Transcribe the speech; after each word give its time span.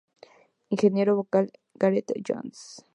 Ingeniero 0.71 1.15
vocal: 1.15 1.51
Gareth 1.75 2.11
Jones. 2.27 2.83